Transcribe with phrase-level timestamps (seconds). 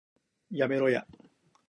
[0.49, 1.05] やめろや